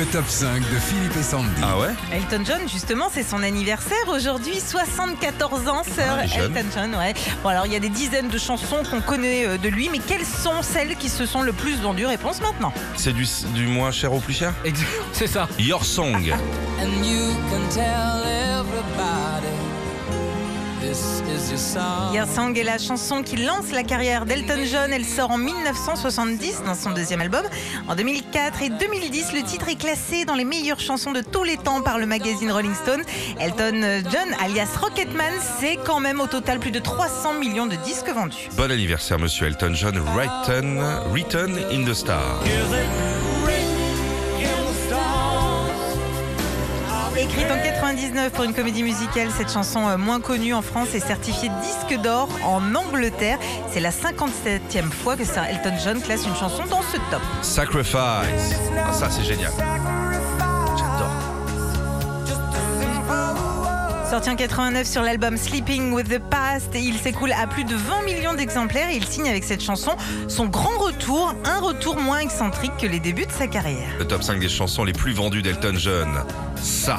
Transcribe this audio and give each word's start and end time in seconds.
Le 0.00 0.06
top 0.06 0.24
5 0.26 0.60
de 0.60 0.78
Philippe 0.78 1.14
et 1.18 1.22
Sandy. 1.22 1.46
Ah 1.62 1.78
ouais 1.78 1.90
Elton 2.10 2.42
John, 2.46 2.66
justement, 2.66 3.10
c'est 3.12 3.22
son 3.22 3.42
anniversaire 3.42 4.08
aujourd'hui, 4.08 4.58
74 4.58 5.68
ans, 5.68 5.82
sœur 5.84 6.16
Ah. 6.18 6.24
Elton 6.24 6.64
John. 6.74 6.94
Ouais. 6.94 7.12
Bon, 7.42 7.50
alors 7.50 7.66
il 7.66 7.72
y 7.74 7.76
a 7.76 7.80
des 7.80 7.90
dizaines 7.90 8.28
de 8.30 8.38
chansons 8.38 8.82
qu'on 8.90 9.02
connaît 9.02 9.44
euh, 9.46 9.58
de 9.58 9.68
lui, 9.68 9.90
mais 9.92 9.98
quelles 9.98 10.24
sont 10.24 10.62
celles 10.62 10.96
qui 10.96 11.10
se 11.10 11.26
sont 11.26 11.42
le 11.42 11.52
plus 11.52 11.78
vendues? 11.82 12.06
Réponse 12.06 12.40
maintenant. 12.40 12.72
C'est 12.96 13.12
du, 13.12 13.26
du 13.54 13.66
moins 13.66 13.90
cher 13.90 14.14
au 14.14 14.20
plus 14.20 14.32
cher? 14.32 14.54
Exact, 14.64 14.88
c'est 15.12 15.26
ça. 15.26 15.46
Your 15.58 15.84
Song. 15.84 16.32
And 16.80 17.04
you 17.04 17.34
can 17.50 17.68
tell 17.68 18.49
song. 20.94 22.14
Your 22.14 22.26
Song 22.26 22.56
est 22.56 22.62
la 22.62 22.78
chanson 22.78 23.22
qui 23.22 23.36
lance 23.36 23.70
la 23.72 23.82
carrière 23.82 24.26
d'Elton 24.26 24.64
John. 24.64 24.92
Elle 24.92 25.04
sort 25.04 25.30
en 25.30 25.38
1970 25.38 26.62
dans 26.64 26.74
son 26.74 26.90
deuxième 26.90 27.20
album. 27.20 27.44
En 27.88 27.94
2004 27.94 28.62
et 28.62 28.68
2010, 28.70 29.32
le 29.34 29.42
titre 29.42 29.68
est 29.68 29.76
classé 29.76 30.24
dans 30.24 30.34
les 30.34 30.44
meilleures 30.44 30.80
chansons 30.80 31.12
de 31.12 31.20
tous 31.20 31.44
les 31.44 31.56
temps 31.56 31.82
par 31.82 31.98
le 31.98 32.06
magazine 32.06 32.50
Rolling 32.50 32.74
Stone. 32.74 33.02
Elton 33.38 34.02
John, 34.10 34.34
alias 34.40 34.76
Rocketman, 34.80 35.32
c'est 35.60 35.76
quand 35.84 36.00
même 36.00 36.20
au 36.20 36.26
total 36.26 36.58
plus 36.58 36.70
de 36.70 36.78
300 36.78 37.34
millions 37.34 37.66
de 37.66 37.76
disques 37.76 38.10
vendus. 38.10 38.48
Bon 38.56 38.70
anniversaire, 38.70 39.18
monsieur 39.18 39.46
Elton 39.46 39.74
John. 39.74 39.98
Written, 40.14 40.82
written 41.12 41.56
in 41.70 41.84
the 41.84 41.94
Star. 41.94 42.40
Écrite 47.60 47.74
en 47.82 47.88
99 47.88 48.32
pour 48.32 48.44
une 48.44 48.54
comédie 48.54 48.82
musicale, 48.82 49.28
cette 49.36 49.50
chanson 49.52 49.86
euh, 49.86 49.98
moins 49.98 50.20
connue 50.20 50.54
en 50.54 50.62
France 50.62 50.94
est 50.94 51.00
certifiée 51.00 51.50
disque 51.62 52.00
d'or 52.00 52.28
en 52.44 52.74
Angleterre. 52.74 53.38
C'est 53.70 53.80
la 53.80 53.90
57e 53.90 54.90
fois 54.90 55.16
que 55.16 55.24
Sir 55.24 55.44
Elton 55.44 55.74
John 55.82 56.00
classe 56.00 56.26
une 56.26 56.36
chanson 56.36 56.64
dans 56.70 56.82
ce 56.82 56.96
top. 57.10 57.20
Sacrifice. 57.42 58.60
Ah, 58.78 58.92
ça, 58.92 59.10
c'est 59.10 59.24
génial. 59.24 59.52
Sorti 64.10 64.28
en 64.28 64.34
89 64.34 64.88
sur 64.88 65.02
l'album 65.02 65.36
Sleeping 65.36 65.92
with 65.92 66.08
the 66.08 66.18
Past, 66.18 66.70
il 66.74 66.96
s'écoule 66.98 67.30
à 67.30 67.46
plus 67.46 67.62
de 67.62 67.76
20 67.76 68.02
millions 68.02 68.34
d'exemplaires 68.34 68.88
et 68.90 68.96
il 68.96 69.04
signe 69.04 69.28
avec 69.28 69.44
cette 69.44 69.62
chanson 69.62 69.92
son 70.26 70.46
grand 70.46 70.78
retour, 70.78 71.32
un 71.44 71.60
retour 71.60 71.96
moins 71.96 72.18
excentrique 72.18 72.72
que 72.76 72.88
les 72.88 72.98
débuts 72.98 73.26
de 73.26 73.30
sa 73.30 73.46
carrière. 73.46 73.88
Le 74.00 74.04
top 74.04 74.24
5 74.24 74.40
des 74.40 74.48
chansons 74.48 74.82
les 74.82 74.92
plus 74.92 75.12
vendues 75.12 75.42
d'Elton 75.42 75.74
John. 75.76 76.24
Ça. 76.56 76.98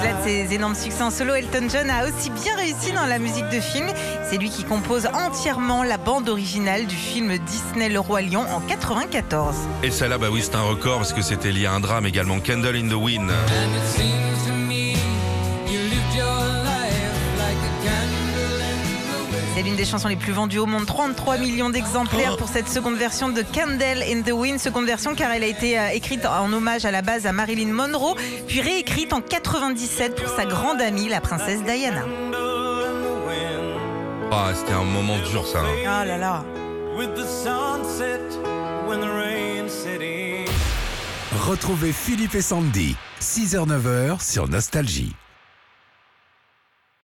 Au-delà 0.00 0.14
de 0.14 0.26
ses 0.26 0.54
énormes 0.54 0.74
succès 0.74 1.02
en 1.02 1.10
solo, 1.10 1.34
Elton 1.34 1.68
John 1.70 1.90
a 1.90 2.04
aussi 2.06 2.30
bien 2.30 2.56
réussi 2.56 2.92
dans 2.92 3.04
la 3.04 3.18
musique 3.18 3.48
de 3.50 3.60
film. 3.60 3.86
C'est 4.30 4.38
lui 4.38 4.48
qui 4.48 4.64
compose 4.64 5.06
entièrement 5.12 5.82
la 5.82 5.98
bande 5.98 6.30
originale 6.30 6.86
du 6.86 6.96
film 6.96 7.36
Disney 7.36 7.90
Le 7.90 8.00
Roi 8.00 8.22
Lion 8.22 8.46
en 8.50 8.60
94. 8.60 9.54
Et 9.82 9.90
celle-là, 9.90 10.16
bah 10.16 10.28
oui, 10.32 10.40
c'est 10.42 10.54
un 10.54 10.62
record 10.62 10.98
parce 10.98 11.12
que 11.12 11.20
c'était 11.20 11.52
lié 11.52 11.66
à 11.66 11.72
un 11.72 11.80
drame 11.80 12.06
également. 12.06 12.40
Candle 12.40 12.76
in 12.76 12.88
the 12.88 12.94
Wind. 12.94 13.30
C'est 19.60 19.66
l'une 19.66 19.76
des 19.76 19.84
chansons 19.84 20.08
les 20.08 20.16
plus 20.16 20.32
vendues 20.32 20.58
au 20.58 20.64
monde, 20.64 20.86
33 20.86 21.36
millions 21.36 21.68
d'exemplaires 21.68 22.38
pour 22.38 22.48
cette 22.48 22.66
seconde 22.66 22.94
version 22.94 23.28
de 23.28 23.42
Candle 23.42 24.02
in 24.08 24.22
the 24.22 24.32
Wind. 24.32 24.58
Seconde 24.58 24.86
version 24.86 25.14
car 25.14 25.30
elle 25.32 25.42
a 25.42 25.46
été 25.46 25.78
euh, 25.78 25.88
écrite 25.90 26.24
en 26.24 26.50
hommage 26.50 26.86
à 26.86 26.90
la 26.90 27.02
base 27.02 27.26
à 27.26 27.32
Marilyn 27.32 27.70
Monroe, 27.70 28.14
puis 28.48 28.62
réécrite 28.62 29.12
en 29.12 29.20
97 29.20 30.14
pour 30.14 30.34
sa 30.34 30.46
grande 30.46 30.80
amie, 30.80 31.10
la 31.10 31.20
princesse 31.20 31.62
Diana. 31.62 32.06
Ah, 34.32 34.52
c'était 34.54 34.72
un 34.72 34.84
moment 34.84 35.18
dur, 35.30 35.46
ça. 35.46 35.58
Oh 35.62 35.84
là 35.84 36.16
là. 36.16 36.42
with 36.96 37.14
the 37.14 37.26
sunset 37.26 38.22
when 38.88 39.02
the 39.02 39.10
rain 39.10 39.68
set 39.68 40.00
in. 40.00 40.46
Retrouvez 41.46 41.92
Philippe 41.92 42.34
et 42.34 42.40
Sandy, 42.40 42.96
6h-9h 43.20 44.22
sur 44.26 44.48
Nostalgie. 44.48 45.14